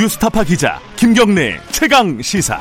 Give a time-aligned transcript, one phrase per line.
[0.00, 2.58] 뉴스타파 기자 김경래 최강 시사.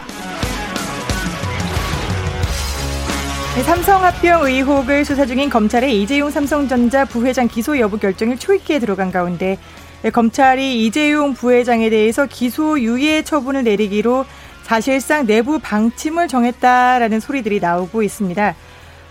[3.56, 9.14] 네, 삼성 합병 의혹을 수사 중인 검찰의 이재용 삼성전자 부회장 기소 여부 결정을 초익기에 들어간
[9.14, 9.58] 가운데
[10.02, 14.26] 네, 검찰이 이재용 부회장에 대해서 기소 유예 처분을 내리기로
[14.64, 18.54] 사실상 내부 방침을 정했다라는 소리들이 나오고 있습니다.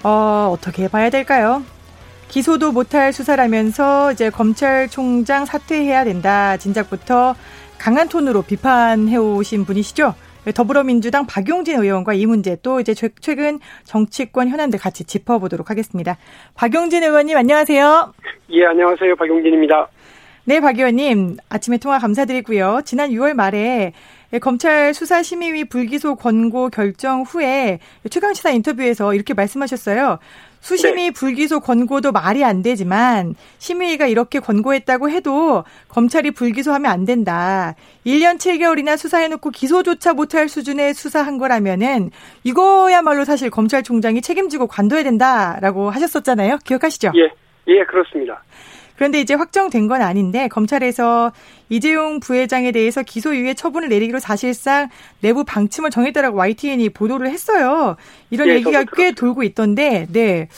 [0.03, 1.63] 어, 어떻게 봐야 될까요?
[2.29, 6.57] 기소도 못할 수사라면서 이제 검찰총장 사퇴해야 된다.
[6.57, 7.35] 진작부터
[7.79, 10.15] 강한 톤으로 비판해 오신 분이시죠.
[10.55, 16.17] 더불어민주당 박용진 의원과 이 문제 또 이제 최근 정치권 현안들 같이 짚어보도록 하겠습니다.
[16.55, 18.13] 박용진 의원님 안녕하세요.
[18.51, 19.17] 예, 안녕하세요.
[19.17, 19.89] 박용진입니다.
[20.45, 21.37] 네, 박 의원님.
[21.51, 22.81] 아침에 통화 감사드리고요.
[22.87, 23.93] 지난 6월 말에
[24.41, 30.19] 검찰 수사심의위 불기소 권고 결정 후에 최강시사 인터뷰에서 이렇게 말씀하셨어요.
[30.61, 31.11] 수심이 네.
[31.11, 37.75] 불기소 권고도 말이 안 되지만 심의위가 이렇게 권고했다고 해도 검찰이 불기소하면 안 된다.
[38.07, 42.11] 1년 7개월이나 수사해놓고 기소조차 못할 수준의 수사한 거라면은
[42.45, 46.59] 이거야말로 사실 검찰총장이 책임지고 관둬야 된다라고 하셨었잖아요.
[46.65, 47.13] 기억하시죠?
[47.17, 47.31] 예,
[47.69, 48.43] 예, 그렇습니다.
[48.99, 51.31] 그런데 이제 확정된 건 아닌데 검찰에서
[51.69, 54.89] 이재용 부회장에 대해서 기소유예 처분을 내리기로 사실상
[55.23, 57.97] 내부 방침을 정했다라고 YTN이 보도를 했어요.
[58.31, 60.49] 이런 네, 얘기가 꽤 돌고 있던데, 네.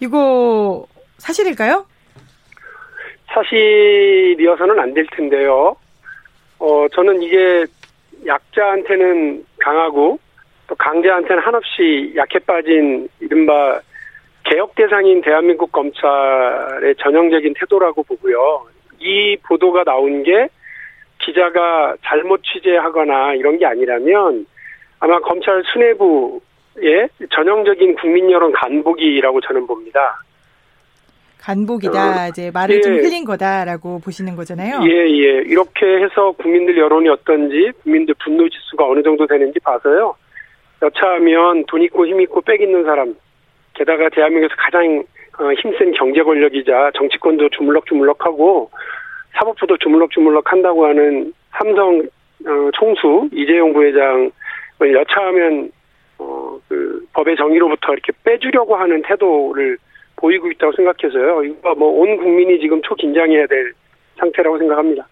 [0.00, 0.86] 이거
[1.18, 1.84] 사실일까요?
[3.34, 5.76] 사실이어서는 안 될 텐데요.
[6.58, 7.66] 어, 저는 이게
[8.26, 10.18] 약자한테는 강하고
[10.68, 13.80] 또 강자한테는 한없이 약해 빠진 이른바
[14.50, 18.66] 개혁 대상인 대한민국 검찰의 전형적인 태도라고 보고요.
[18.98, 20.48] 이 보도가 나온 게
[21.20, 24.46] 기자가 잘못 취재하거나 이런 게 아니라면
[24.98, 30.20] 아마 검찰 수뇌부의 전형적인 국민 여론 간보기라고 저는 봅니다.
[31.38, 32.26] 간보기다.
[32.26, 32.80] 어, 이제 말을 예.
[32.80, 34.80] 좀 흘린 거다라고 보시는 거잖아요.
[34.82, 35.42] 예, 예.
[35.46, 40.14] 이렇게 해서 국민들 여론이 어떤지, 국민들 분노 지수가 어느 정도 되는지 봐서요.
[40.82, 43.14] 여차하면 돈 있고 힘 있고 빽 있는 사람,
[43.80, 45.02] 게다가 대한민국에서 가장
[45.38, 48.70] 어, 힘센 경제 권력이자 정치권도 주물럭주물럭하고
[49.32, 52.02] 사법부도 주물럭주물럭 한다고 하는 삼성
[52.46, 54.32] 어, 총수 이재용 부회장을
[54.80, 55.72] 여차하면
[56.18, 59.78] 어, 그 법의 정의로부터 이렇게 빼주려고 하는 태도를
[60.16, 61.44] 보이고 있다고 생각해서요.
[61.44, 63.72] 이거 뭐 온 국민이 지금 초긴장해야 될
[64.18, 65.08] 상태라고 생각합니다.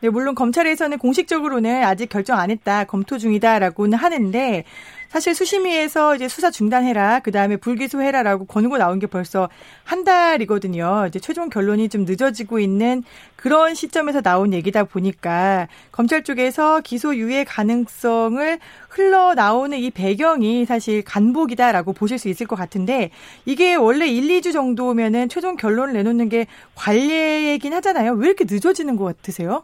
[0.00, 4.64] 네, 물론 검찰에서는 공식적으로는 아직 결정 안 했다, 검토 중이다라고는 하는데
[5.08, 9.48] 사실 수심위에서 이제 수사 중단해라, 그 다음에 불기소해라라고 권고 나온 게 벌써
[9.84, 11.06] 한 달이거든요.
[11.08, 13.04] 이제 최종 결론이 좀 늦어지고 있는
[13.36, 18.58] 그런 시점에서 나온 얘기다 보니까 검찰 쪽에서 기소 유예 가능성을
[18.90, 23.10] 흘러나오는 이 배경이 사실 간복이다라고 보실 수 있을 것 같은데
[23.46, 28.12] 이게 원래 1, 2주 정도면은 최종 결론을 내놓는 게 관례이긴 하잖아요.
[28.12, 29.62] 왜 이렇게 늦어지는 것 같으세요?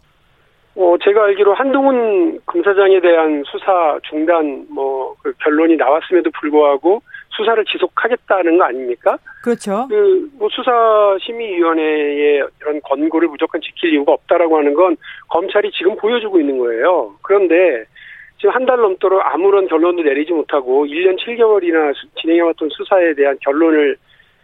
[0.75, 8.59] 어, 제가 알기로 한동훈 검사장에 대한 수사 중단 뭐 그 결론이 나왔음에도 불구하고 수사를 지속하겠다는
[8.59, 9.17] 거 아닙니까?
[9.45, 9.87] 그렇죠.
[9.89, 14.97] 그 뭐 수사 심의위원회의 이런 권고를 무조건 지킬 이유가 없다라고 하는 건
[15.29, 17.15] 검찰이 지금 보여주고 있는 거예요.
[17.23, 17.85] 그런데
[18.39, 23.97] 지금 한 달 넘도록 아무런 결론도 내리지 못하고 1년 7개월이나 진행해왔던 수사에 대한 결론을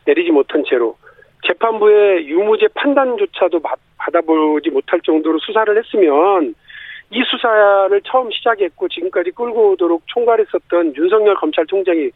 [0.04, 0.96] 내리지 못한 채로
[1.46, 3.60] 재판부의 유무죄 판단조차도
[3.96, 6.54] 받아보지 못할 정도로 수사를 했으면
[7.10, 12.10] 이 수사를 처음 시작했고 지금까지 끌고 오도록 총괄했었던 윤석열 검찰총장이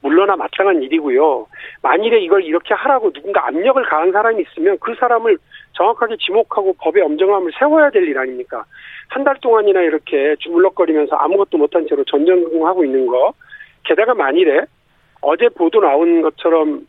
[0.00, 1.46] 물러나 마땅한 일이고요.
[1.82, 5.36] 만일에 이걸 이렇게 하라고 누군가 압력을 가한 사람이 있으면 그 사람을
[5.72, 8.64] 정확하게 지목하고 법의 엄정함을 세워야 될 일 아닙니까?
[9.08, 13.32] 한 달 동안이나 이렇게 주물럭거리면서 아무것도 못한 채로 전전긍긍하고 있는 거.
[13.84, 14.60] 게다가 만일에
[15.20, 16.80] 어제 보도 나온 것처럼 어,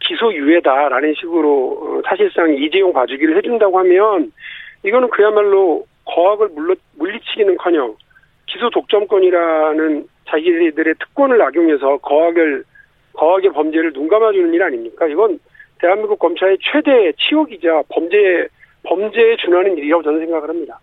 [0.00, 4.32] 기소유예다라는 식으로 어, 사실상 이재용 봐주기를 해준다고 하면
[4.84, 7.96] 이거는 그야말로 거학을 물러, 물리치기는커녕
[8.46, 12.64] 기소 독점권이라는 자기들의 특권을 악용해서 거학을
[13.14, 15.06] 거학의 범죄를 눈 감아주는 일 아닙니까?
[15.06, 15.38] 이건
[15.80, 18.48] 대한민국 검찰의 최대 치욕이자 범죄
[18.82, 20.78] 범죄에 준하는 일이라고 저는 생각을 합니다.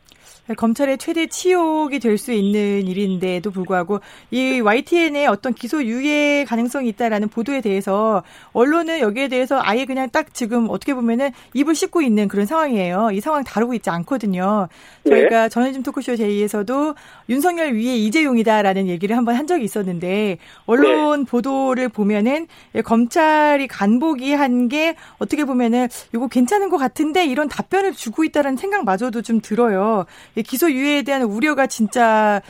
[0.58, 4.00] 검찰의 최대 치욕이 될 수 있는 일인데도 불구하고
[4.32, 8.22] 이 YTN의 어떤 기소 유예 가능성이 있다라는 보도에 대해서
[8.54, 13.10] 언론은 여기에 대해서 아예 그냥 딱 지금 어떻게 보면은 입을 씻고 있는 그런 상황이에요.
[13.14, 14.68] 이 상황 다루고 있지 않거든요.
[15.08, 15.50] 저희가 네.
[15.50, 16.96] 전해진 토크쇼 제이에서도
[17.30, 21.30] 윤석열 위에 이재용이다라는 얘기를 한번 한 적이 있었는데 언론 네.
[21.30, 22.48] 보도를 보면은
[22.84, 29.22] 검찰이 간보기 한 게 어떻게 보면은 이거 괜찮은 것 같은데 이런 답변을 주고 있다라는 생각마저도
[29.22, 30.06] 좀 들어요.
[30.36, 32.42] 기소유예에 대한 우려가 진짜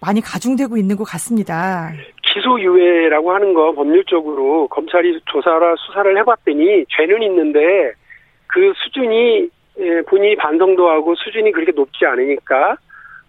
[0.00, 1.92] 많이 가중되고 있는 것 같습니다.
[2.22, 7.92] 기소유예라고 하는 건 법률적으로 검찰이 조사라 수사를 해봤더니 죄는 있는데
[8.46, 9.48] 그 수준이
[9.78, 12.76] 예, 본인이 반성도 하고 수준이 그렇게 높지 않으니까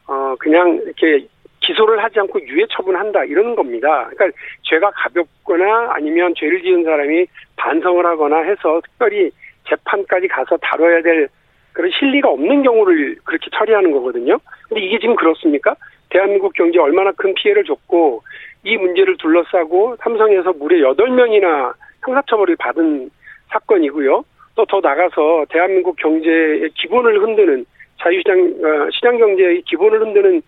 [0.07, 1.27] 어, 그냥 이렇게
[1.61, 4.09] 기소를 하지 않고 유해 처분한다 이러는 겁니다.
[4.09, 9.31] 그러니까 죄가 가볍거나 아니면 죄를 지은 사람이 반성을 하거나 해서 특별히
[9.69, 11.29] 재판까지 가서 다뤄야 될
[11.73, 14.37] 그런 실리가 없는 경우를 그렇게 처리하는 거거든요.
[14.67, 15.75] 근데 이게 지금 그렇습니까?
[16.09, 18.23] 대한민국 경제 얼마나 큰 피해를 줬고
[18.63, 21.73] 이 문제를 둘러싸고 삼성에서 무려 8명이나
[22.03, 23.09] 형사처벌을 받은
[23.49, 24.23] 사건이고요.
[24.55, 27.65] 또 더 나가서 대한민국 경제의 기본을 흔드는
[27.99, 30.41] 자유시장 어, 시장 경제의 기본을 흔드는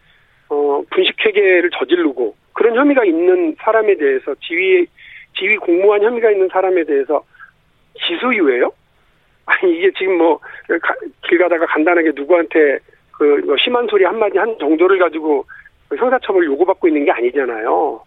[0.49, 4.85] 어, 분식회계를 저지르고 그런 혐의가 있는 사람에 대해서 지위
[5.37, 7.23] 지위 공무원 혐의가 있는 사람에 대해서
[7.95, 8.71] 기소유예요?
[9.45, 10.39] 아니 이게 지금 뭐
[11.27, 12.79] 길 가다가 간단하게 누구한테
[13.11, 15.45] 그뭐 심한 소리 한마디 한 정도를 가지고
[15.95, 18.01] 형사처벌 요구받고 있는 게 아니잖아요.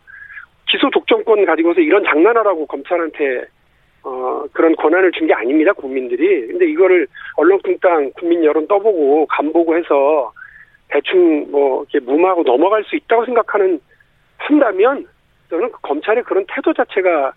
[0.69, 3.45] 기소 독점권 가지고서 이런 장난하라고 검찰한테
[4.03, 6.47] 어 그런 권한을 준 게 아닙니다 국민들이.
[6.49, 7.07] 근데 이거를
[7.37, 10.33] 얼렁뚱땅 국민 여론 떠보고 간보고 해서
[10.89, 13.81] 대충 뭐 이렇게 무마하고 넘어갈 수 있다고 생각하는
[14.39, 15.07] 한다면
[15.51, 17.33] 저는 그 검찰의 그런 태도 자체가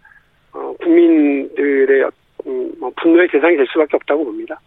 [0.54, 2.10] 어 국민들의
[2.50, 4.60] 음, 뭐 분노의 대상이 될 수밖에 없다고 봅니다.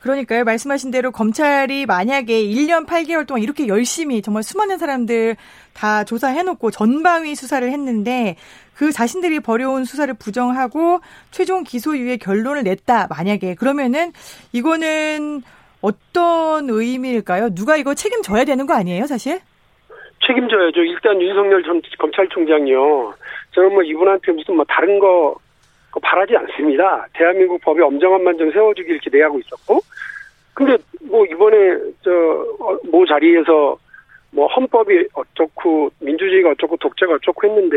[0.00, 0.42] 그러니까요.
[0.42, 5.36] 말씀하신 대로 검찰이 만약에 1년 8개월 동안 이렇게 열심히 정말 수많은 사람들
[5.74, 8.36] 다 조사해놓고 전방위 수사를 했는데
[8.74, 11.00] 그 자신들이 벌여온 수사를 부정하고
[11.30, 13.06] 최종 기소유예 결론을 냈다.
[13.10, 14.12] 만약에 그러면은
[14.52, 15.42] 이거는
[15.80, 17.54] 어떤 의미일까요?
[17.54, 19.40] 누가 이거 책임져야 되는 거 아니에요, 사실?
[20.26, 20.80] 책임져야죠.
[20.80, 23.14] 일단 윤석열 전 검찰총장이요.
[23.52, 25.36] 저는 뭐 이분한테 무슨 뭐 다른 거
[26.00, 27.06] 바라지 않습니다.
[27.12, 29.80] 대한민국 법에 엄정한만 좀 세워주기 이렇게 내하고 있었고,
[30.54, 33.76] 근데 뭐 이번에 저모 어, 자리에서
[34.30, 37.76] 뭐 헌법이 어쩌고 민주주의가 어쩌고 독재가 어쩌고 했는데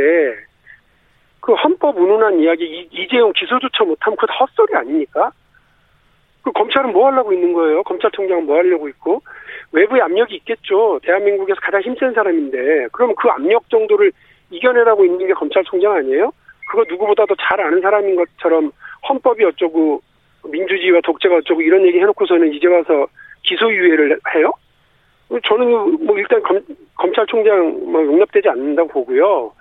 [1.41, 5.31] 그 헌법 운운한 이야기 이재용 기소조차 못하면 그거 헛소리 아닙니까?
[6.41, 7.83] 그 검찰은 뭐 하려고 있는 거예요?
[7.83, 9.21] 검찰총장은 뭐 하려고 있고
[9.71, 11.00] 외부의 압력이 있겠죠.
[11.03, 14.12] 대한민국에서 가장 힘센 사람인데 그럼 그 압력 정도를
[14.51, 16.31] 이겨내라고 있는 게 검찰총장 아니에요?
[16.67, 18.71] 그거 누구보다도 잘 아는 사람인 것처럼
[19.07, 20.01] 헌법이 어쩌고
[20.50, 23.07] 민주주의와 독재가 어쩌고 이런 얘기 해놓고서는 이제 와서
[23.44, 24.51] 기소유예를 해요?
[25.44, 26.59] 저는 뭐 일단 검,
[26.95, 29.51] 검찰총장 뭐 용납되지 않는다고 보고요.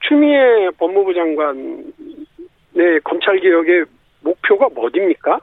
[0.00, 3.84] 추미애 법무부 장관의 검찰개혁의
[4.22, 5.40] 목표가 뭐입니까?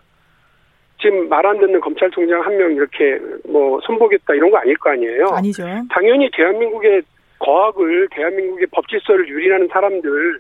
[1.01, 5.27] 지금 말 안 듣는 검찰총장 한 명 이렇게 뭐 손보겠다 이런 거 아닐 거 아니에요?
[5.31, 5.63] 아니죠.
[5.89, 7.01] 당연히 대한민국의
[7.39, 10.39] 거학을 대한민국의 법 질서를 유린하는 사람들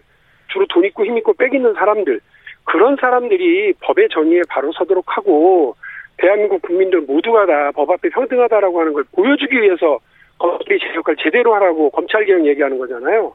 [0.49, 2.19] 주로 돈 있고 힘 있고 빽 있는 사람들
[2.65, 5.75] 그런 사람들이 법의 정의에 바로 서도록 하고
[6.17, 9.99] 대한민국 국민들 모두가 다 법 앞에 평등하다라고 하는 걸 보여주기 위해서
[10.37, 13.33] 검찰이 제 역할 제대로 하라고 검찰개혁 얘기하는 거잖아요.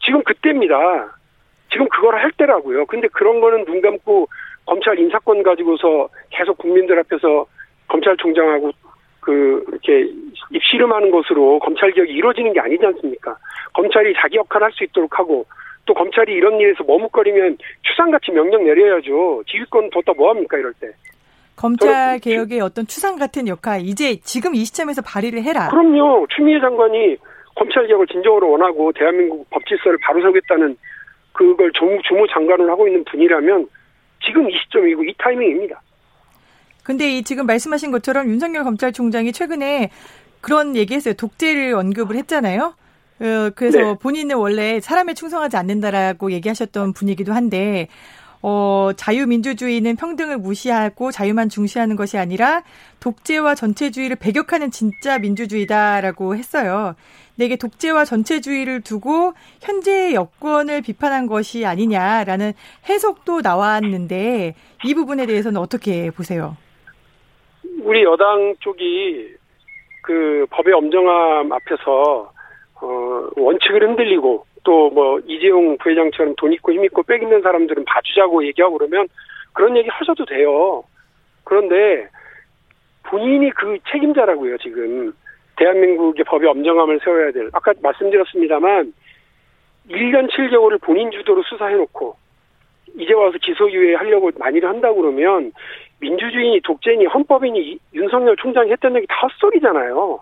[0.00, 0.76] 지금 그때입니다.
[1.70, 2.86] 지금 그걸 할 때라고요.
[2.86, 4.28] 근데 그런 거는 눈 감고
[4.66, 7.46] 검찰 인사권 가지고서 계속 국민들 앞에서
[7.88, 8.70] 검찰총장하고
[9.20, 10.10] 그 이렇게
[10.50, 13.36] 입씨름하는 것으로 검찰 개혁이 이루어지는 게 아니지 않습니까?
[13.74, 15.46] 검찰이 자기 역할을 할 수 있도록 하고
[15.84, 19.42] 또 검찰이 이런 일에서 머뭇거리면 추상같이 명령 내려야죠.
[19.48, 20.88] 지휘권 뒀다 뭐합니까 이럴 때.
[21.56, 25.68] 검찰 개혁의 어떤 추상 같은 역할 이제 지금 이 시점에서 발휘를 해라.
[25.70, 26.26] 그럼요.
[26.34, 27.16] 추미애 장관이
[27.54, 30.76] 검찰 개혁을 진정으로 원하고 대한민국 법 질서를 바로 세우겠다는
[31.32, 33.68] 그걸 정, 주무 장관을 하고 있는 분이라면
[34.24, 35.80] 지금 이 시점이고 이 타이밍입니다.
[36.84, 39.90] 근데 이 지금 말씀하신 것처럼 윤석열 검찰총장이 최근에
[40.40, 41.14] 그런 얘기했어요.
[41.14, 42.74] 독재를 언급을 했잖아요.
[43.22, 43.94] 어, 그래서 네.
[44.00, 47.86] 본인은 원래 사람에 충성하지 않는다라고 얘기하셨던 분이기도 한데
[48.42, 52.64] 어, 자유민주주의는 평등을 무시하고 자유만 중시하는 것이 아니라
[52.98, 56.96] 독재와 전체주의를 배격하는 진짜 민주주의다라고 했어요.
[57.36, 62.52] 근데 이게 독재와 전체주의를 두고 현재의 여권을 비판한 것이 아니냐라는
[62.88, 66.56] 해석도 나왔는데 이 부분에 대해서는 어떻게 보세요?
[67.82, 69.28] 우리 여당 쪽이
[70.02, 72.32] 그 법의 엄정함 앞에서
[72.82, 78.44] 어, 원칙을 흔들리고 또 뭐 이재용 부회장처럼 돈 있고 힘 있고 빽 있는 사람들은 봐주자고
[78.46, 79.08] 얘기하고 그러면
[79.52, 80.84] 그런 얘기 하셔도 돼요.
[81.44, 82.08] 그런데
[83.04, 85.12] 본인이 그 책임자라고요, 지금.
[85.56, 87.50] 대한민국의 법의 엄정함을 세워야 될.
[87.52, 88.92] 아까 말씀드렸습니다만,
[89.90, 92.16] 1년 7개월을 본인 주도로 수사해놓고,
[92.96, 95.52] 이제 와서 기소유예 하려고 만일 한다고 그러면,
[96.00, 100.20] 민주주의니 독재니 헌법이니 윤석열 총장이 했던 얘기 다 헛소리잖아요.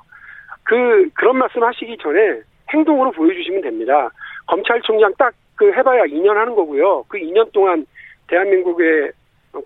[0.64, 4.10] 그, 그런 말씀 하시기 전에 행동으로 보여주시면 됩니다.
[4.46, 7.04] 검찰총장 딱 그 해봐야 2년 하는 거고요.
[7.06, 7.84] 그 2년 동안
[8.28, 9.12] 대한민국의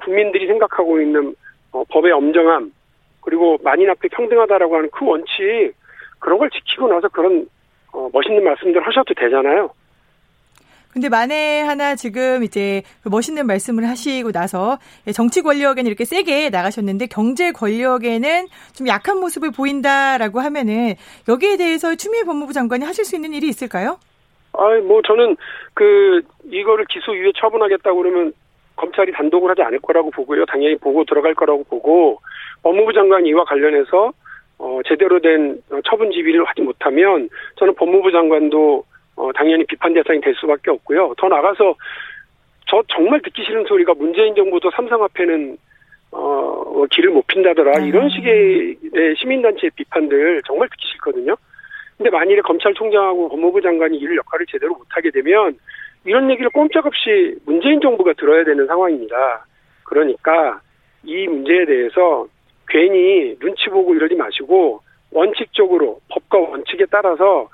[0.00, 1.36] 국민들이 생각하고 있는
[1.70, 2.72] 어, 법의 엄정함
[3.20, 5.72] 그리고 만인 앞에 평등하다라고 하는 그 원칙
[6.18, 7.46] 그런 걸 지키고 나서 그런
[7.92, 9.70] 어, 멋있는 말씀들 하셔도 되잖아요.
[10.94, 14.78] 근데 만에 하나 지금 이제 그 멋있는 말씀을 하시고 나서
[15.12, 20.94] 정치 권력에는 이렇게 세게 나가셨는데 경제 권력에는 좀 약한 모습을 보인다라고 하면은
[21.28, 23.98] 여기에 대해서 추미애 법무부 장관이 하실 수 있는 일이 있을까요?
[24.52, 25.36] 아이 뭐 저는
[25.74, 28.32] 그 이거를 기소유예 처분하겠다고 그러면
[28.76, 30.46] 검찰이 단독을 하지 않을 거라고 보고요.
[30.46, 32.20] 당연히 보고 들어갈 거라고 보고
[32.62, 34.12] 법무부 장관이 이와 관련해서
[34.58, 38.84] 어 제대로 된 처분 지휘를 하지 못하면 저는 법무부 장관도
[39.16, 41.14] 어 당연히 비판 대상이 될 수밖에 없고요.
[41.16, 41.74] 더 나가서
[42.66, 45.56] 저 정말 듣기 싫은 소리가 문재인 정부도 삼성 앞에는
[46.12, 47.86] 어 길을 못 핀다더라 음.
[47.86, 48.76] 이런 식의
[49.18, 51.36] 시민단체 비판들 정말 듣기 싫거든요.
[51.96, 55.56] 근데 만일에 검찰총장하고 법무부 장관이 이 역할을 제대로 못하게 되면
[56.04, 59.46] 이런 얘기를 꼼짝없이 문재인 정부가 들어야 되는 상황입니다.
[59.84, 60.60] 그러니까
[61.04, 62.26] 이 문제에 대해서
[62.68, 64.80] 괜히 눈치 보고 이러지 마시고
[65.12, 67.48] 원칙적으로 법과 원칙에 따라서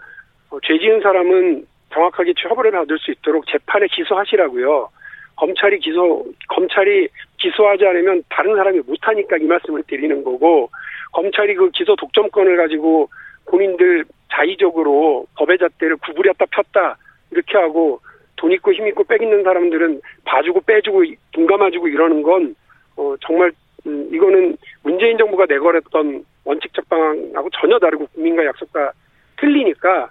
[0.51, 4.89] 어, 죄 지은 사람은 정확하게 처벌을 받을 수 있도록 재판에 기소하시라고요.
[5.37, 10.71] 검찰이 기소 검찰이 기소하지 않으면 다른 사람이 못하니까 이 말씀을 드리는 거고
[11.13, 13.09] 검찰이 그 기소 독점권을 가지고
[13.47, 16.99] 본인들 자의적으로 법의 잣대를 구부렸다 폈다
[17.31, 18.01] 이렇게 하고
[18.37, 22.55] 돈 있고 힘 있고 빽 있는 사람들은 봐주고 빼주고 눈 감아주고 이러는 건
[22.97, 23.51] 어, 정말
[23.87, 28.93] 음, 이거는 문재인 정부가 내걸었던 원칙적 방향하고 전혀 다르고 국민과 약속과
[29.39, 30.11] 틀리니까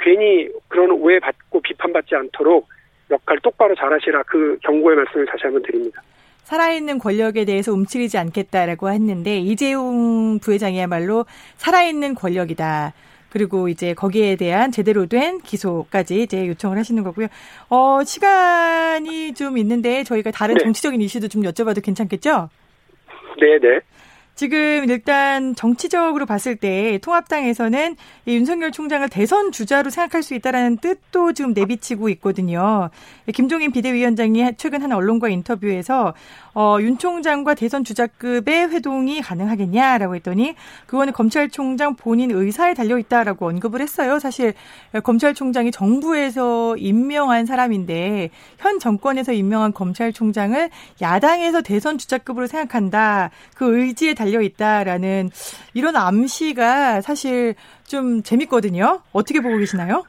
[0.00, 2.68] 괜히 그런 오해 받고 비판받지 않도록
[3.10, 6.02] 역할 똑바로 잘하시라 그 경고의 말씀을 다시 한번 드립니다.
[6.44, 11.24] 살아있는 권력에 대해서 움츠리지 않겠다라고 했는데 이재용 부회장이야말로
[11.56, 12.92] 살아있는 권력이다.
[13.30, 17.28] 그리고 이제 거기에 대한 제대로 된 기소까지 이제 요청을 하시는 거고요.
[17.68, 20.64] 어, 시간이 좀 있는데 저희가 다른 네.
[20.64, 22.48] 정치적인 이슈도 좀 여쭤봐도 괜찮겠죠?
[23.40, 23.80] 네, 네.
[24.40, 27.94] 지금 일단 정치적으로 봤을 때 통합당에서는
[28.26, 32.88] 윤석열 총장을 대선 주자로 생각할 수 있다라는 뜻도 지금 내비치고 있거든요.
[33.34, 36.14] 김종인 비대위원장이 최근 한 언론과 인터뷰에서
[36.54, 40.54] 어, 윤 총장과 대선 주자급의 회동이 가능하겠냐라고 했더니
[40.86, 44.18] 그거는 검찰총장 본인 의사에 달려 있다라고 언급을 했어요.
[44.18, 44.54] 사실
[45.04, 50.70] 검찰총장이 정부에서 임명한 사람인데 현 정권에서 임명한 검찰총장을
[51.02, 53.30] 야당에서 대선 주자급으로 생각한다.
[53.54, 55.30] 그 의지에 달려 있다라는
[55.74, 57.54] 이런 암시가 사실
[57.88, 59.00] 좀 재밌거든요.
[59.12, 60.04] 어떻게 보고 계시나요?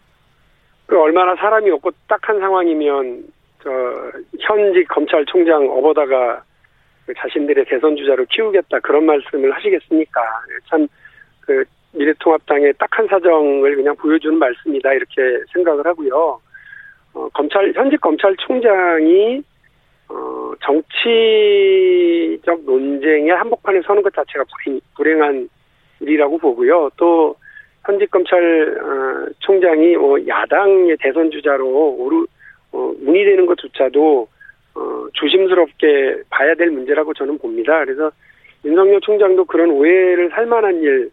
[0.86, 3.24] 그 얼마나 사람이 없고 딱한 상황이면
[3.63, 3.70] 저
[4.40, 6.44] 현직 검찰총장 업어다가
[7.06, 10.22] 그 자신들의 대선 주자로 키우겠다 그런 말씀을 하시겠습니까?
[10.70, 10.88] 참
[11.42, 11.63] 그
[11.94, 16.40] 미래통합당의 딱한 사정을 그냥 보여주는 말씀이다 이렇게 생각을 하고요.
[17.13, 19.44] 어, 검찰 현직 검찰총장이
[20.12, 24.44] 어, 정치적 논쟁의 한복판에 서는 것 자체가
[24.96, 25.50] 불행, 한
[26.01, 26.89] 일이라고 보고요.
[26.98, 27.36] 또
[27.86, 28.77] 현직 검찰
[29.39, 32.25] 총장이 어, 뭐 야당의 대선 주자로 오르
[32.74, 34.27] 어, 문의되는 것조차도
[34.75, 37.84] 어, 조심스럽게 봐야 될 문제라고 저는 봅니다.
[37.84, 38.12] 그래서
[38.63, 41.10] 윤석열 총장도 그런 오해를 살 만한 일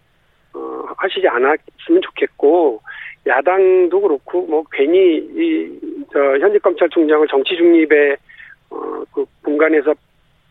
[0.55, 2.81] 어, 하시지 않았으면 좋겠고
[3.26, 8.17] 야당도 그렇고 뭐 괜히 이 저 현직 검찰총장을 정치 중립의
[8.70, 9.94] 어, 그 공간에서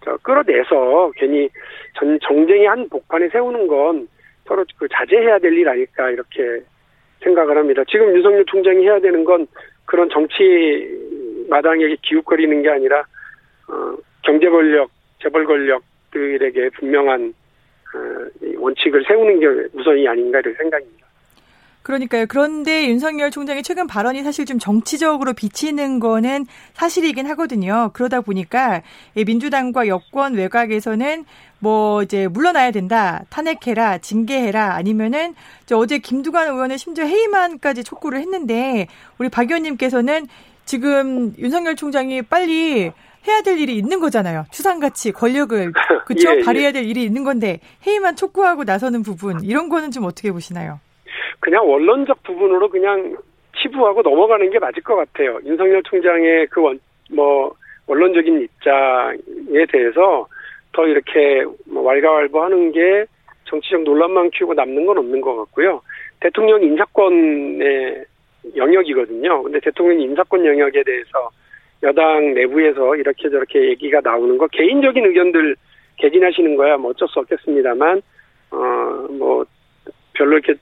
[0.04, 1.50] 저 끌어내서 괜히
[1.96, 4.08] 전 정쟁의 한 복판에 세우는 건
[4.46, 6.62] 서로 그 자제해야 될 일 아닐까 이렇게
[7.24, 7.84] 생각을 합니다.
[7.90, 9.48] 지금 윤석열 총장이 해야 되는 건
[9.86, 13.02] 그런 정치 마당에 기웃거리는 게 아니라
[13.68, 14.90] 어, 경제 권력,
[15.22, 17.34] 재벌 권력들에게 분명한
[17.96, 18.00] 어,
[18.58, 20.97] 원칙을 세우는 게 우선이 아닌가 이런 생각입니다.
[21.88, 22.26] 그러니까요.
[22.28, 27.92] 그런데 윤석열 총장의 최근 발언이 사실 좀 정치적으로 비치는 거는 사실이긴 하거든요.
[27.94, 28.82] 그러다 보니까
[29.16, 31.24] 민주당과 여권 외곽에서는
[31.60, 35.34] 뭐 이제 물러나야 된다, 탄핵해라, 징계해라, 아니면은
[35.72, 40.28] 어제 김두관 의원은 심지어 해임안까지 촉구를 했는데 우리 박 의원님께서는
[40.66, 42.92] 지금 윤석열 총장이 빨리
[43.26, 44.46] 해야 될 일이 있는 거잖아요.
[44.52, 45.72] 추상같이 권력을
[46.06, 46.44] 그쵸 예, 예.
[46.44, 50.82] 발휘해야 될 일이 있는 건데 해임안 촉구하고 나서는 부분 이런 거는 좀 어떻게 보시나요?
[51.40, 53.18] 그냥 원론적 부분으로 그냥
[53.58, 55.40] 치부하고 넘어가는 게 맞을 것 같아요.
[55.46, 56.80] 윤석열 총장의 그 원,
[57.12, 57.54] 뭐,
[57.88, 60.28] 원론적인 입장에 대해서
[60.74, 63.06] 더 이렇게 뭐 왈가왈부 하는 게
[63.46, 65.82] 정치적 논란만 키우고 남는 건 없는 것 같고요.
[66.20, 68.06] 대통령 인사권의
[68.56, 69.44] 영역이거든요.
[69.44, 71.30] 근데 대통령 인사권 영역에 대해서
[71.84, 75.56] 여당 내부에서 이렇게 저렇게 얘기가 나오는 거 개인적인 의견들
[75.98, 78.02] 개진하시는 거야 뭐 어쩔 수 없겠습니다만
[78.52, 79.46] 어 뭐
[80.18, 80.56] 별로 이렇게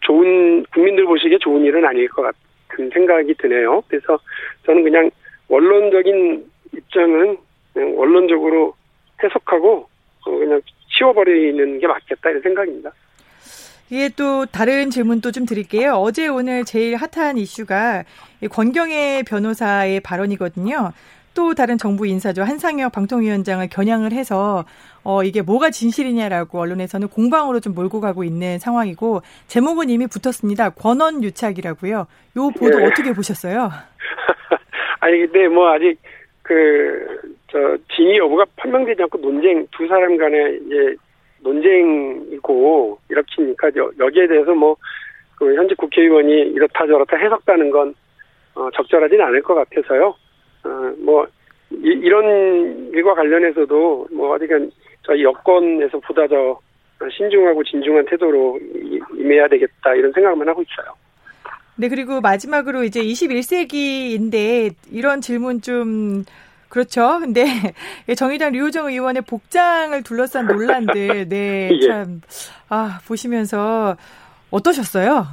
[0.00, 3.82] 좋은 국민들 보시기에 좋은 일은 아닐 것 같은 생각이 드네요.
[3.88, 4.18] 그래서
[4.66, 5.10] 저는 그냥
[5.48, 7.38] 원론적인 입장은
[7.72, 8.74] 그냥 원론적으로
[9.22, 9.88] 해석하고
[10.26, 10.60] 어, 그냥
[10.96, 12.92] 치워버리는 게 맞겠다 이런 생각입니다.
[13.90, 15.94] 이게 또 다른 질문도 좀 드릴게요.
[15.94, 18.04] 어제 오늘 제일 핫한 이슈가
[18.50, 20.92] 권경의 변호사의 발언이거든요.
[21.38, 22.42] 또 다른 정부 인사죠.
[22.42, 24.64] 한상혁 방통위원장을 겨냥을 해서
[25.04, 30.70] 어 이게 뭐가 진실이냐라고 언론에서는 공방으로 좀 몰고 가고 있는 상황이고 제목은 이미 붙었습니다.
[30.70, 32.06] 권원 유착이라고요.
[32.36, 32.86] 요 보도 네.
[32.86, 33.70] 어떻게 보셨어요?
[34.98, 35.96] 아니 근데 뭐 아직
[36.42, 40.96] 그 저 진위 여부가 판명되지 않고 논쟁 두 사람 간에 이제
[41.40, 44.76] 논쟁이고 이렇게니까 여기에 대해서 뭐
[45.38, 47.94] 그 현직 국회의원이 이렇다 저렇다 해석하는 건
[48.54, 50.14] 어, 적절하진 않을 것 같아서요.
[50.68, 51.26] 어, 뭐
[51.70, 54.70] 이, 이런 일과 관련해서도 뭐 어디간
[55.02, 56.60] 저희 여권에서 보다 더
[57.16, 58.58] 신중하고 진중한 태도로
[59.14, 60.94] 임해야 되겠다 이런 생각만 하고 있어요.
[61.76, 66.24] 네, 그리고 마지막으로 이제 21세기인데 이런 질문 좀
[66.68, 67.18] 그렇죠.
[67.22, 67.44] 근데
[68.16, 71.86] 정의당 류호정 의원의 복장을 둘러싼 논란들, 네, 예.
[71.86, 72.20] 참,
[72.68, 73.96] 아, 보시면서
[74.50, 75.24] 어떠셨어요?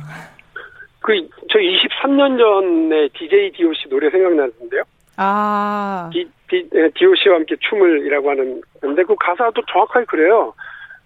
[1.01, 1.13] 그,
[1.51, 4.84] 저 23년 전에 DJ DOC 노래 생각나는데요.
[5.18, 6.10] 아.
[6.14, 10.54] 디, 디, DOC와 함께 춤을이라고 하는 근데 그 가사도 정확하게 그래요.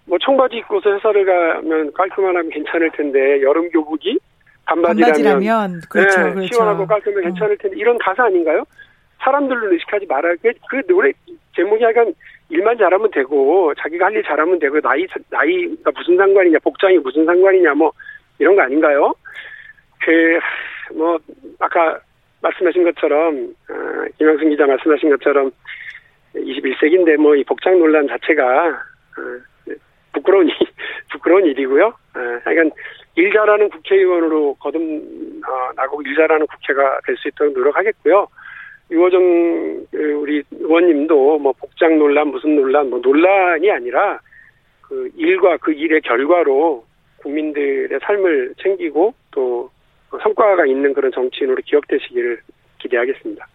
[0.06, 4.18] 뭐 청바지 입고서 회사를 가면 깔끔한 하면 괜찮을 텐데 여름 교복이
[4.66, 6.54] 반바지라면, 반바지라면 그렇죠, 네, 그렇죠.
[6.54, 8.64] 시원하고 깔끔하면 괜찮을 텐데 이런 가사 아닌가요?
[9.18, 11.12] 사람들로 의식하지 말아야 그, 그 노래
[11.54, 12.12] 제목이 약간
[12.48, 17.74] 일만 잘하면 되고 자기가 할 일 잘하면 되고 나이 나이가 무슨 상관이냐 복장이 무슨 상관이냐
[17.74, 17.92] 뭐
[18.38, 19.14] 이런 거 아닌가요?
[20.04, 20.40] 그
[20.94, 21.18] 뭐
[21.58, 21.98] 아까
[22.42, 23.74] 말씀하신 것처럼 어,
[24.18, 25.50] 김영순 기자 말씀하신 것처럼
[26.34, 29.72] 21세기인데 뭐 이 복장 논란 자체가 어,
[30.12, 30.48] 부끄러운
[31.12, 31.86] 부끄러운 일이고요.
[31.86, 32.70] 어, 하여간
[33.16, 38.26] 일 잘하는 국회의원으로 거듭 어, 나고 일 잘하는 국회가 될 수 있도록 노력하겠고요.
[38.90, 44.18] 유호정 그 우리 의원님도 뭐 복장 논란 무슨 논란 뭐 논란이 아니라
[44.82, 46.84] 그 일과 그 일의 결과로
[47.18, 49.70] 국민들의 삶을 챙기고 또
[50.22, 52.40] 성과가 있는 그런 정치인으로 기억되시기를
[52.78, 53.46] 기대하겠습니다.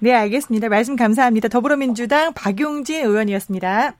[0.00, 0.68] 네, 알겠습니다.
[0.68, 1.48] 말씀 감사합니다.
[1.48, 3.94] 더불어민주당 박용진 의원이었습니다.